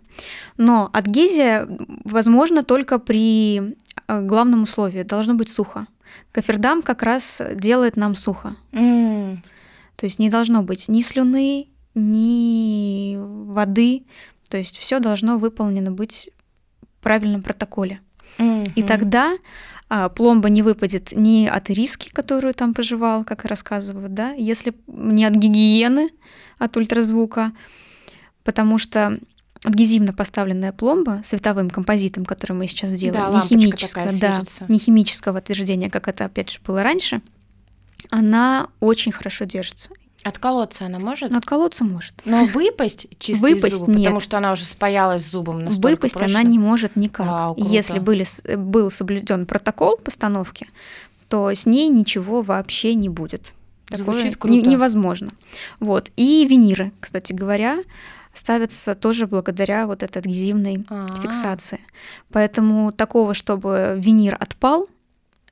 [0.56, 1.68] Но адгезия
[2.04, 3.58] возможна только при
[4.06, 5.02] э, главном условии.
[5.02, 5.86] Должно быть сухо.
[6.32, 8.56] Кафердам как раз делает нам сухо.
[8.72, 9.38] Mm.
[9.96, 14.02] То есть не должно быть ни слюны, ни воды.
[14.48, 16.30] То есть все должно выполнено быть
[16.82, 18.00] в правильном протоколе.
[18.38, 18.72] Mm-hmm.
[18.76, 19.36] И тогда
[20.14, 25.34] пломба не выпадет ни от риски, которую там пожевал, как рассказывают, да, если не от
[25.34, 26.10] гигиены,
[26.58, 27.52] от ультразвука,
[28.44, 29.18] потому что
[29.64, 35.38] адгезивно поставленная пломба световым композитом, который мы сейчас делаем, да, не химического, да, не химического
[35.38, 37.22] отверждения, как это опять же было раньше,
[38.10, 39.90] она очень хорошо держится.
[40.28, 41.30] Отколоться она может?
[41.30, 42.14] Ну, отколоться может.
[42.24, 44.04] Но выпасть чисто выпасть из зуба, нет.
[44.04, 46.38] потому что она уже спаялась зубом настолько Выпасть прочно.
[46.40, 47.26] она не может никак.
[47.26, 47.70] Вау, круто.
[47.70, 48.24] Если были,
[48.56, 50.66] был соблюден протокол постановки,
[51.28, 53.54] то с ней ничего вообще не будет.
[53.86, 54.54] Такое Звучит круто.
[54.54, 55.30] не- невозможно.
[55.80, 56.10] Вот.
[56.16, 57.78] И виниры, кстати говоря,
[58.34, 61.20] ставятся тоже благодаря вот этой адгезивной А-а.
[61.22, 61.80] фиксации.
[62.30, 64.86] Поэтому такого, чтобы винир отпал,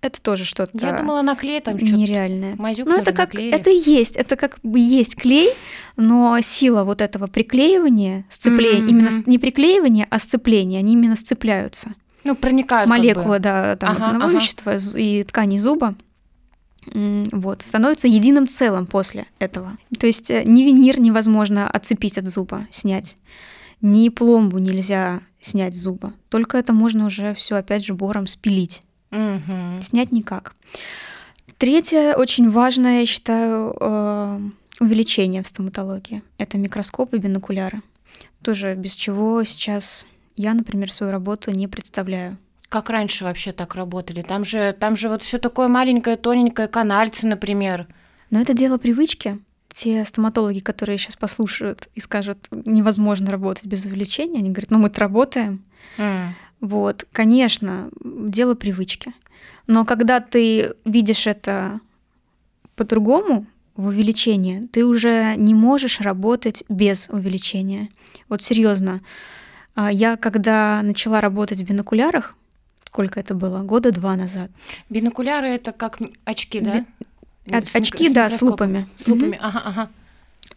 [0.06, 1.92] это тоже что-то Я думала, наклей там что-то.
[1.94, 2.56] нереальное.
[2.56, 3.54] Мазюк, Ну, это как наклеили.
[3.54, 5.50] это есть, это как бы есть клей,
[5.96, 11.92] но сила вот этого приклеивания, сцепления, Мгм, именно не приклеивания, а сцепления, они именно сцепляются.
[12.24, 13.38] Ну, проникают как бы.
[13.38, 14.36] Да, там Ага, одного ага.
[14.38, 15.94] вещества и ткани зуба
[17.32, 19.72] вот, становятся единым целым после этого.
[19.98, 23.16] То есть э, ни винир невозможно отцепить от зуба, снять,
[23.80, 26.12] ни пломбу нельзя снять с зуба.
[26.28, 28.82] Только это можно уже все опять же бором спилить.
[29.10, 29.82] Мгм.
[29.82, 30.54] Снять никак.
[31.58, 34.38] Третье, очень важное, я считаю, э,
[34.80, 36.22] увеличение в стоматологии.
[36.38, 37.80] Это микроскоп и бинокуляры.
[38.42, 42.36] Тоже без чего сейчас я, например, свою работу не представляю.
[42.68, 44.22] Как раньше вообще так работали?
[44.22, 47.86] Там же, там же вот все такое маленькое, тоненькое, канальце, например.
[48.30, 49.38] Но это дело привычки.
[49.68, 55.00] Те стоматологи, которые сейчас послушают и скажут, невозможно работать без увеличения, они говорят, ну мы-то
[55.00, 55.62] работаем.
[55.96, 56.34] М.
[56.60, 59.12] Вот, конечно, дело привычки.
[59.66, 61.80] Но когда ты видишь это
[62.76, 67.90] по-другому, в увеличении, ты уже не можешь работать без увеличения.
[68.28, 69.02] Вот серьезно.
[69.74, 72.34] А Я когда начала работать в бинокулярах,
[72.86, 73.60] сколько это было?
[73.62, 74.50] Года два назад.
[74.88, 76.86] Бинокуляры это как очки, да?
[77.46, 78.88] С мик- очки, с да, с лупами.
[78.96, 79.90] С лупами, ага, ага.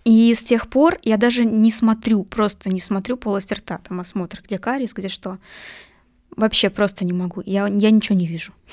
[0.05, 4.41] И с тех пор я даже не смотрю, просто не смотрю полость рта, там осмотр,
[4.41, 5.37] где кариес, где что.
[6.35, 7.41] Вообще просто не могу.
[7.45, 8.53] Я, я ничего не вижу.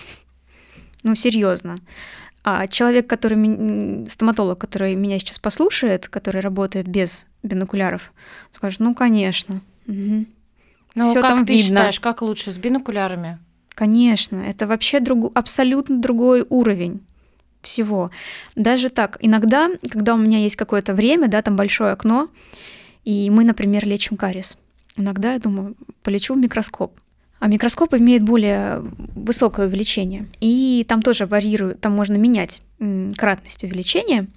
[1.02, 1.76] Ну, серьезно.
[2.42, 8.12] А человек, который стоматолог, который меня сейчас послушает, который работает без бинокуляров,
[8.50, 9.60] скажет, ну, конечно.
[9.86, 10.26] Угу.
[10.96, 11.66] Ну, Всё как там ты видно.
[11.68, 13.38] считаешь, как лучше с бинокулярами?
[13.74, 17.06] Конечно, это вообще друг, абсолютно другой уровень
[17.60, 18.10] всего.
[18.54, 22.28] Даже так, иногда, когда у меня есть какое-то время, да, там большое окно,
[23.04, 24.56] и мы, например, лечим кариес,
[24.96, 26.98] иногда я думаю, полечу в микроскоп.
[27.38, 28.82] А микроскоп имеет более
[29.14, 30.26] высокое увеличение.
[30.40, 32.62] И там тоже варьирует, там можно менять
[33.16, 34.28] кратность увеличения.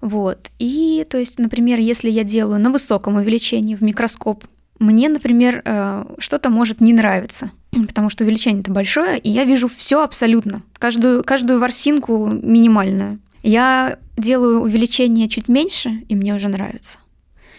[0.00, 0.50] Вот.
[0.58, 4.44] И, то есть, например, если я делаю на высоком увеличении в микроскоп,
[4.78, 10.02] мне, например, э, что-то может не нравиться, потому что увеличение-то большое, и я вижу все
[10.02, 13.18] абсолютно, каждую, каждую ворсинку минимальную.
[13.42, 16.98] Я делаю увеличение чуть меньше, и мне уже нравится.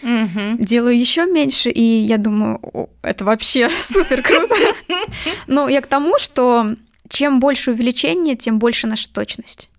[0.02, 0.58] Угу.
[0.60, 2.60] Делаю еще меньше, и я думаю,
[3.02, 4.56] это вообще супер круто.
[5.48, 6.76] Но я к тому, что
[7.10, 9.70] чем больше увеличение, тем больше наша точность.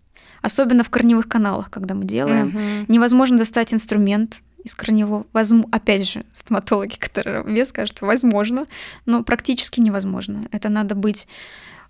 [0.41, 2.49] Особенно в корневых каналах, когда мы делаем.
[2.49, 2.93] Угу.
[2.93, 8.67] Невозможно достать инструмент, из корневого, возьму, опять же, стоматологи, которые вес скажут, возможно,
[9.07, 10.47] но практически невозможно.
[10.53, 11.29] Это надо быть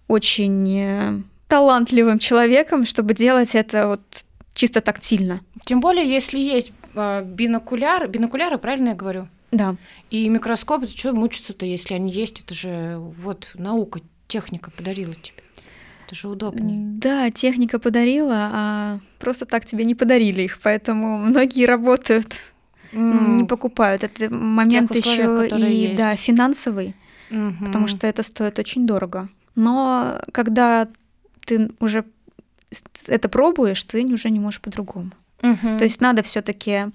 [0.06, 4.00] очень э, талантливым человеком, чтобы делать это вот
[4.54, 5.40] чисто тактильно.
[5.64, 6.72] Тем более, если есть
[7.24, 9.28] бинокуляр, бинокуляры, правильно я говорю?
[9.50, 9.74] Да.
[10.10, 12.42] И микроскоп, что мучиться-то, если они есть?
[12.42, 15.42] Это же вот наука, техника подарила тебе.
[16.06, 16.78] Это же удобнее.
[16.98, 22.34] Да, техника подарила, а просто так тебе не подарили их, поэтому многие работают
[22.92, 24.04] ну, не покупают.
[24.04, 25.96] Это момент еще и есть.
[25.96, 26.94] да, финансовый,
[27.30, 27.66] угу.
[27.66, 29.28] потому что это стоит очень дорого.
[29.54, 30.88] Но когда
[31.44, 32.04] ты уже
[33.06, 35.10] это пробуешь, ты уже не можешь по-другому.
[35.40, 36.86] То есть надо все-таки.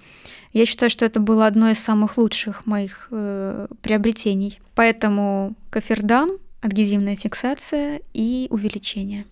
[0.51, 4.59] Я считаю, что это было одно из самых лучших моих э, приобретений.
[4.75, 6.29] Поэтому кофердам,
[6.61, 9.25] адгезивная фиксация и увеличение.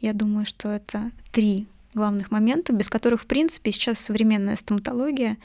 [0.00, 5.36] Я думаю, что это три главных момента, без которых, в принципе, сейчас современная стоматология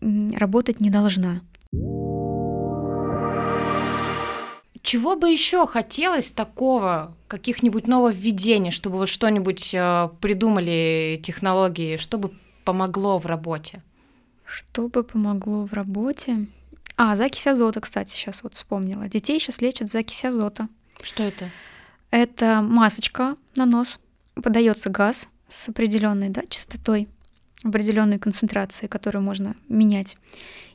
[0.00, 1.40] работать не должна.
[4.82, 12.32] Чего бы еще хотелось такого, каких-нибудь нововведений, чтобы вот что-нибудь э, придумали технологии, чтобы
[12.64, 13.82] помогло в работе?
[14.44, 16.46] Что бы помогло в работе?
[16.96, 19.08] А, закись азота, кстати, сейчас вот вспомнила.
[19.08, 20.66] Детей сейчас лечат в закись азота.
[21.02, 21.50] Что это?
[22.10, 23.98] Это масочка на нос.
[24.34, 27.08] Подается газ с определенной да, частотой
[27.64, 30.16] определенной концентрации, которую можно менять.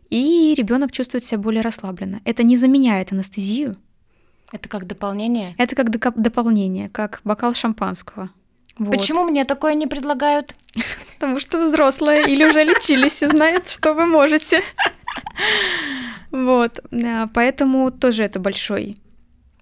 [0.10, 2.22] И ребенок чувствует себя более расслабленно.
[2.24, 3.76] Это не заменяет анестезию.
[4.52, 5.56] Это как дополнение?
[5.58, 8.30] Это как дополнение, как бокал шампанского.
[8.78, 8.92] Вот.
[8.92, 10.56] Почему мне такое не предлагают?
[11.16, 14.62] Потому что взрослые или уже лечились и знают, что вы можете.
[16.30, 16.82] Вот.
[17.34, 18.98] Поэтому тоже это большой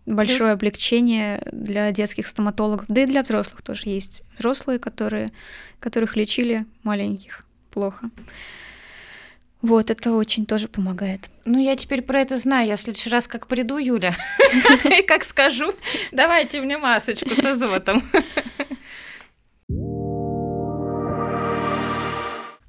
[0.06, 5.32] большое облегчение для детских стоматологов, да и для взрослых тоже есть взрослые, которые,
[5.80, 8.10] которых лечили маленьких плохо.
[9.62, 11.22] Вот, это очень тоже помогает.
[11.46, 12.68] Ну, я теперь про это знаю.
[12.68, 14.16] Я в следующий раз как приду, Юля,
[14.86, 15.72] и как скажу,
[16.12, 18.04] давайте мне масочку с азотом.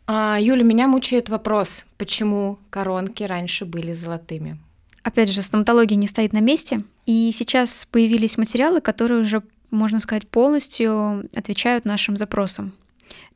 [0.09, 4.57] А, Юля, меня мучает вопрос, почему коронки раньше были золотыми?
[5.03, 10.29] Опять же, стоматология не стоит на месте, и сейчас появились материалы, которые уже, можно сказать,
[10.29, 12.73] полностью отвечают нашим запросам.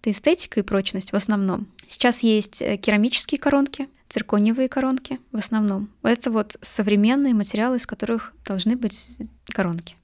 [0.01, 1.69] Это эстетика и прочность в основном.
[1.87, 5.91] Сейчас есть э, керамические коронки, циркониевые коронки в основном.
[6.03, 9.97] Это вот современные материалы, из которых должны быть коронки.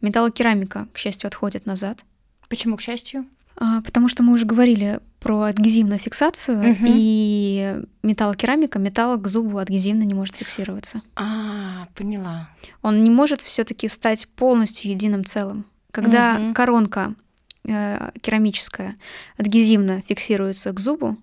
[0.00, 2.00] Металлокерамика, к счастью, отходит назад.
[2.48, 3.26] Почему, к счастью?
[3.56, 6.84] А, потому что мы уже говорили про адгезивную фиксацию, угу.
[6.86, 11.02] и металлокерамика, металл к зубу адгезивно не может фиксироваться.
[11.14, 12.48] А, поняла.
[12.80, 15.66] Он не может все-таки стать полностью единым целым.
[15.90, 16.54] Когда угу.
[16.54, 17.14] коронка
[17.64, 18.96] керамическая
[19.36, 21.18] адгезивно фиксируется к зубу,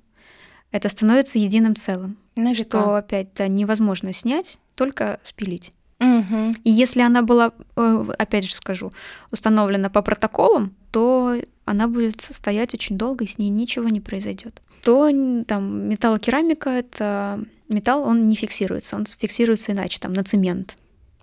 [0.72, 2.18] это становится единым целым.
[2.36, 5.72] На что опять-то невозможно снять, только спилить.
[6.00, 6.56] Угу.
[6.64, 8.92] И если она была, э, опять же скажу,
[9.32, 14.62] установлена по протоколам, то она будет стоять очень долго, и с ней ничего не произойдет.
[14.84, 15.10] То
[15.48, 20.78] там металлокерамика— это металл, он не фиксируется, он фиксируется иначе, там, на цемент.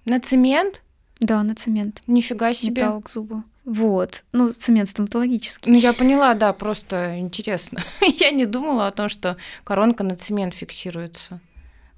[0.05, 0.83] На цемент?
[1.21, 2.03] Да, на цемент.
[2.07, 2.83] Нифига себе.
[2.83, 3.43] Металл к зубу.
[3.65, 4.25] Вот.
[4.33, 5.73] Ну, цемент стоматологический.
[5.73, 7.83] Ну, я поняла, да, просто интересно.
[8.01, 11.41] я не думала о том, что коронка на цемент фиксируется.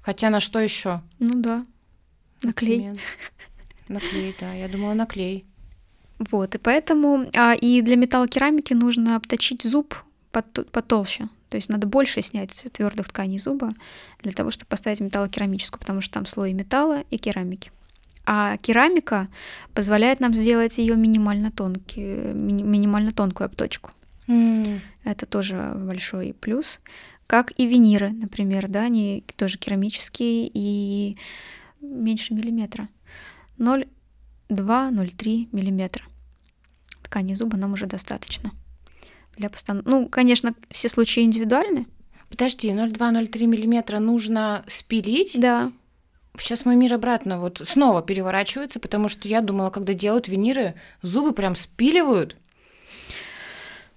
[0.01, 1.01] Хотя на что еще?
[1.19, 1.65] Ну да.
[2.41, 2.91] На клей.
[3.89, 4.53] На клей, да.
[4.53, 5.45] Я думала, на клей.
[6.19, 7.29] Вот, и поэтому...
[7.35, 9.95] А, и для металлокерамики нужно обточить зуб
[10.31, 11.29] потолще.
[11.49, 13.71] То есть надо больше снять твердых тканей зуба
[14.21, 17.71] для того, чтобы поставить металлокерамическую, потому что там слой металла и керамики.
[18.29, 19.29] А керамика
[19.73, 23.91] позволяет нам сделать ее минимально, тонкий, минимально тонкую обточку.
[24.27, 24.81] Mm.
[25.05, 26.81] Это тоже большой плюс.
[27.25, 31.15] Как и виниры, например, да, они тоже керамические и
[31.79, 32.89] меньше миллиметра.
[33.59, 36.03] 0,2-0,3 миллиметра.
[37.03, 38.51] Ткани зуба нам уже достаточно
[39.37, 39.85] для постанов...
[39.85, 41.85] Ну, конечно, все случаи индивидуальны.
[42.29, 45.39] Подожди, 0,2-0,3 миллиметра нужно спилить?
[45.39, 45.71] Да.
[46.39, 51.33] Сейчас мой мир обратно вот снова переворачивается, потому что я думала, когда делают виниры, зубы
[51.33, 52.35] прям спиливают.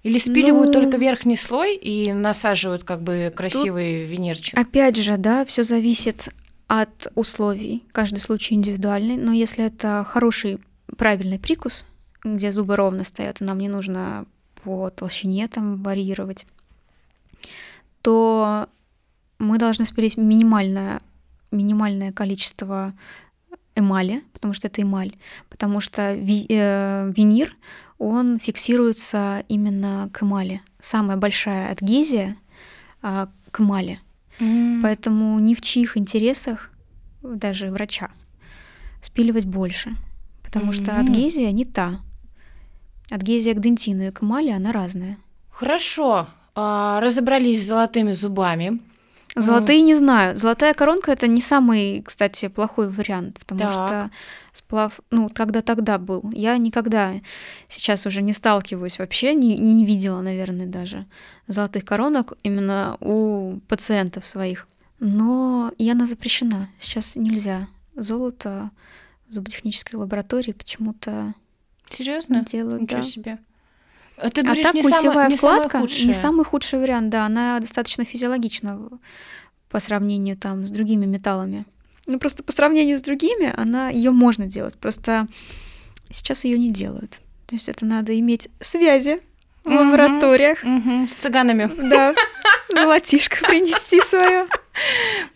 [0.03, 4.57] Или спиливают ну, только верхний слой и насаживают как бы красивый винирчик?
[4.57, 6.29] Опять же, да, все зависит
[6.67, 7.83] от условий.
[7.91, 10.59] Каждый случай индивидуальный, но если это хороший,
[10.97, 11.85] правильный прикус,
[12.23, 14.25] где зубы ровно стоят, и нам не нужно
[14.63, 16.45] по толщине там варьировать,
[18.01, 18.67] то
[19.37, 21.01] мы должны спилить минимальное,
[21.51, 22.93] минимальное количество
[23.75, 25.13] эмали, потому что это эмаль,
[25.49, 27.55] потому что ви, э, винир,
[27.97, 30.61] он фиксируется именно к эмали.
[30.79, 32.35] Самая большая адгезия
[33.03, 33.99] э, к эмали.
[34.39, 34.81] Mm.
[34.81, 36.71] Поэтому ни в чьих интересах,
[37.21, 38.09] даже врача,
[39.01, 39.95] спиливать больше.
[40.43, 40.83] Потому mm-hmm.
[40.83, 42.01] что адгезия не та.
[43.09, 45.17] Адгезия к дентину и к эмали, она разная.
[45.49, 46.27] Хорошо.
[46.55, 48.79] А, разобрались с золотыми зубами.
[49.35, 49.83] Золотые mm.
[49.83, 50.37] не знаю.
[50.37, 53.71] Золотая коронка это не самый, кстати, плохой вариант, потому так.
[53.71, 54.11] что
[54.51, 56.29] сплав, ну, когда тогда был.
[56.33, 57.13] Я никогда
[57.69, 61.05] сейчас уже не сталкиваюсь вообще, не, не видела, наверное, даже
[61.47, 64.67] золотых коронок именно у пациентов своих.
[64.99, 66.69] Но и она запрещена.
[66.77, 67.67] Сейчас нельзя.
[67.95, 68.69] Золото
[69.27, 71.33] в зуботехнической лаборатории почему-то
[71.89, 72.43] Серьезно?
[72.43, 73.03] Делают, Ничего да.
[73.03, 73.39] себе.
[74.21, 77.09] А ты говоришь, а так не культевая самое, не вкладка самое не самый худший вариант,
[77.09, 78.89] да, она достаточно физиологична
[79.69, 81.65] по сравнению там с другими металлами.
[82.05, 85.25] Ну просто по сравнению с другими, она ее можно делать, просто
[86.09, 87.19] сейчас ее не делают.
[87.47, 89.19] То есть это надо иметь связи
[89.63, 90.59] в лабораториях.
[90.63, 91.69] Угу, с цыганами.
[91.89, 92.15] Да,
[92.73, 94.47] золотишко принести свое.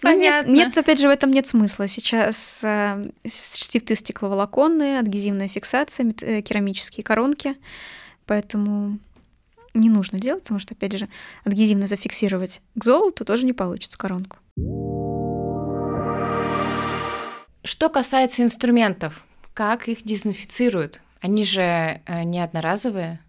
[0.03, 1.87] Нет, нет, опять же, в этом нет смысла.
[1.87, 7.55] Сейчас э, штифты стекловолоконные, адгезивная фиксация, э, керамические коронки.
[8.25, 8.99] Поэтому
[9.73, 11.07] не нужно делать, потому что, опять же,
[11.43, 14.37] адгезивно зафиксировать к золоту тоже не получится коронку.
[17.63, 21.01] Что касается инструментов, как их дезинфицируют?
[21.19, 21.61] Они же
[22.05, 23.19] э, не одноразовые.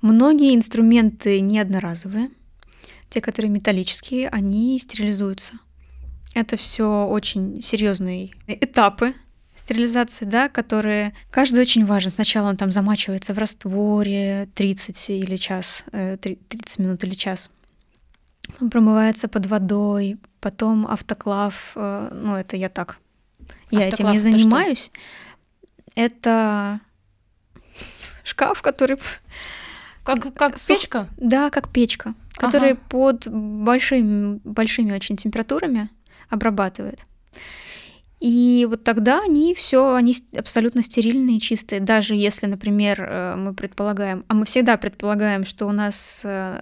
[0.00, 2.30] Многие инструменты не одноразовые.
[3.10, 5.54] Те, которые металлические, они стерилизуются.
[6.34, 9.14] Это все очень серьезные этапы
[9.54, 12.10] стерилизации, да, которые каждый очень важен.
[12.10, 17.50] Сначала он там замачивается в растворе 30 или час, 30 э, минут или час.
[18.60, 22.98] Он промывается под водой, потом автоклав, э, ну это я так,
[23.70, 24.90] я автоклав этим не занимаюсь.
[25.94, 26.80] Это
[28.24, 28.98] шкаф, который
[30.04, 30.78] как, как Сух...
[30.78, 31.08] печка?
[31.16, 32.80] Да, как печка, которая ага.
[32.88, 35.90] под большими, большими очень температурами
[36.28, 37.00] обрабатывает.
[38.20, 41.80] И вот тогда они все, они абсолютно стерильные, чистые.
[41.80, 46.60] Даже если, например, э, мы предполагаем, а мы всегда предполагаем, что у нас э,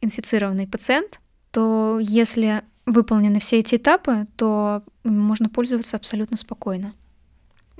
[0.00, 1.20] инфицированный пациент,
[1.52, 6.94] то если выполнены все эти этапы, то можно пользоваться абсолютно спокойно.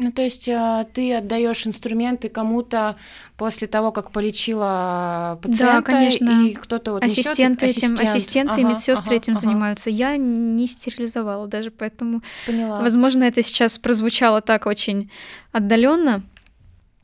[0.01, 2.97] Ну, то есть э, ты отдаешь инструменты кому-то
[3.37, 6.47] после того, как полечила пациента, да, конечно.
[6.47, 8.01] и кто-то вот ассистенты несёт, этим, ассистент.
[8.01, 9.41] ассистенты ага, и медсестры ага, этим ага.
[9.41, 9.91] занимаются.
[9.91, 12.81] Я не стерилизовала даже, поэтому, Поняла.
[12.81, 15.11] возможно, это сейчас прозвучало так очень
[15.51, 16.23] отдаленно,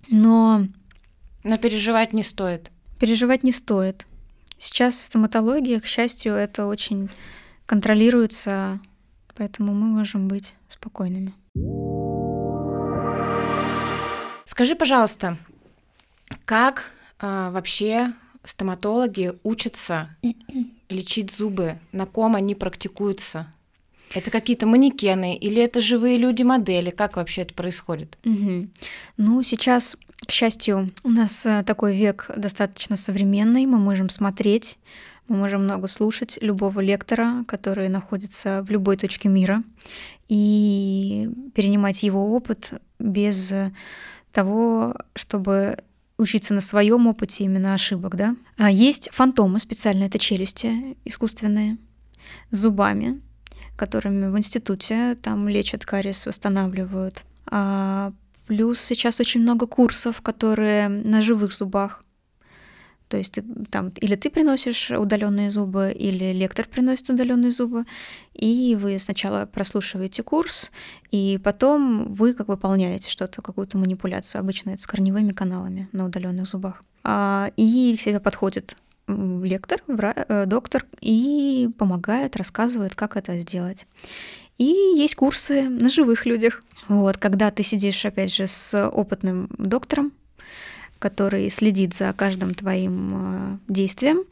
[0.08, 0.62] но
[1.42, 2.70] но переживать не стоит.
[3.00, 4.06] Переживать не стоит.
[4.58, 7.10] Сейчас в стоматологии, к счастью, это очень
[7.66, 8.80] контролируется,
[9.34, 11.34] поэтому мы можем быть спокойными.
[14.44, 15.36] Скажи, пожалуйста,
[16.44, 18.12] как а, вообще
[18.44, 20.14] стоматологи учатся
[20.88, 21.78] лечить зубы?
[21.92, 23.46] На ком они практикуются?
[24.12, 26.90] Это какие-то манекены или это живые люди-модели?
[26.90, 28.18] Как вообще это происходит?
[28.24, 28.68] Угу.
[29.16, 33.66] Ну, сейчас, к счастью, у нас э, такой век достаточно современный.
[33.66, 34.78] Мы можем смотреть,
[35.26, 39.64] мы можем много слушать любого лектора, который находится в любой точке мира,
[40.28, 43.52] и перенимать его опыт без
[44.34, 45.78] того, чтобы
[46.18, 48.36] учиться на своем опыте именно ошибок, да.
[48.58, 51.78] А есть фантомы специально, это челюсти искусственные,
[52.50, 53.20] зубами,
[53.76, 57.22] которыми в институте там лечат кариес, восстанавливают.
[57.46, 58.12] А
[58.46, 62.02] плюс сейчас очень много курсов, которые на живых зубах.
[63.08, 67.84] То есть ты, там или ты приносишь удаленные зубы, или лектор приносит удаленные зубы,
[68.32, 70.72] и вы сначала прослушиваете курс,
[71.10, 74.40] и потом вы как выполняете что-то, какую-то манипуляцию.
[74.40, 76.82] Обычно это с корневыми каналами на удаленных зубах.
[77.02, 78.76] А, и к себе подходит
[79.06, 83.86] лектор, э, доктор, и помогает, рассказывает, как это сделать.
[84.56, 86.62] И есть курсы на живых людях.
[86.88, 90.12] Вот, когда ты сидишь, опять же, с опытным доктором,
[91.04, 94.24] который следит за каждым твоим э, действием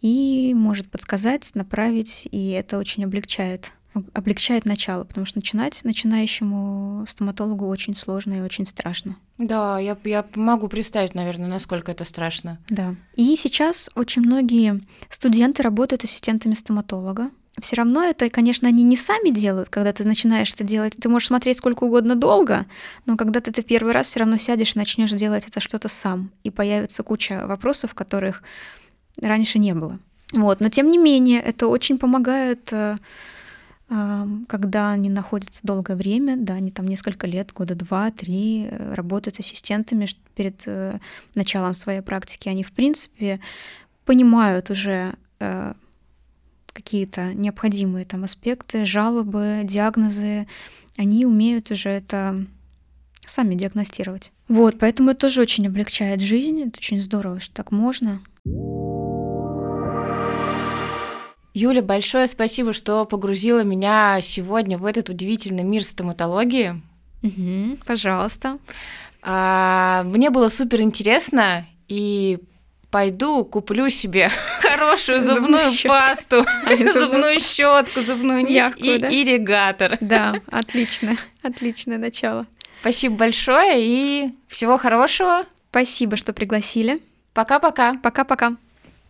[0.00, 3.72] и может подсказать, направить, и это очень облегчает
[4.14, 9.16] облегчает начало, потому что начинать начинающему стоматологу очень сложно и очень страшно.
[9.38, 12.60] Да, я, я могу представить, наверное, насколько это страшно.
[12.68, 12.94] Да.
[13.16, 19.30] И сейчас очень многие студенты работают ассистентами стоматолога все равно это, конечно, они не сами
[19.30, 20.94] делают, когда ты начинаешь это делать.
[21.00, 22.66] Ты можешь смотреть сколько угодно долго,
[23.06, 26.30] но когда ты это первый раз все равно сядешь и начнешь делать это что-то сам,
[26.44, 28.42] и появится куча вопросов, которых
[29.20, 29.98] раньше не было.
[30.32, 32.98] Вот, но тем не менее, это очень помогает, э,
[33.88, 38.94] э, когда они находятся долгое время, да, они там несколько лет, года два, три, э,
[38.94, 40.06] работают ассистентами
[40.36, 40.64] перед
[41.34, 42.48] началом своей практики.
[42.48, 43.40] Они, в принципе,
[44.04, 45.14] понимают уже
[46.72, 50.46] какие-то необходимые там аспекты, жалобы, диагнозы,
[50.96, 52.46] они умеют уже это
[53.26, 54.32] сами диагностировать.
[54.48, 58.18] Вот, поэтому это тоже очень облегчает жизнь, это очень здорово, что так можно.
[61.52, 66.80] Юля, большое спасибо, что погрузила меня сегодня в этот удивительный мир стоматологии.
[67.22, 68.58] Угу, пожалуйста.
[69.22, 72.38] А, мне было супер интересно, и
[72.90, 74.30] пойду куплю себе
[74.60, 76.44] хорошую зубную, пасту,
[76.92, 79.98] зубную щетку, зубную нить и ирригатор.
[80.00, 82.46] Да, отлично, отличное начало.
[82.80, 85.44] Спасибо большое и всего хорошего.
[85.70, 87.00] Спасибо, что пригласили.
[87.34, 87.94] Пока-пока.
[88.02, 88.56] Пока-пока.